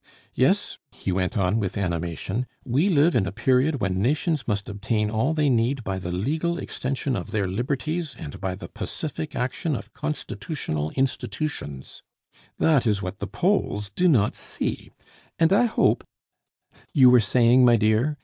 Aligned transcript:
"Yes," 0.33 0.79
he 0.91 1.11
went 1.11 1.37
on 1.37 1.59
with 1.59 1.77
animation, 1.77 2.47
"we 2.65 2.89
live 2.89 3.13
in 3.15 3.27
a 3.27 3.31
period 3.31 3.79
when 3.81 4.01
nations 4.01 4.47
must 4.47 4.67
obtain 4.67 5.11
all 5.11 5.35
they 5.35 5.47
need 5.47 5.83
by 5.83 5.99
the 5.99 6.09
legal 6.11 6.57
extension 6.57 7.15
of 7.15 7.29
their 7.29 7.47
liberties 7.47 8.15
and 8.17 8.41
by 8.41 8.55
the 8.55 8.67
pacific 8.67 9.35
action 9.35 9.75
of 9.75 9.93
Constitutional 9.93 10.89
Institutions; 10.95 12.01
that 12.57 12.87
is 12.87 13.03
what 13.03 13.19
the 13.19 13.27
Poles 13.27 13.91
do 13.91 14.07
not 14.07 14.33
see, 14.33 14.89
and 15.37 15.53
I 15.53 15.65
hope 15.65 16.03
"You 16.95 17.11
were 17.11 17.21
saying, 17.21 17.63
my 17.63 17.75
dear? 17.75 18.17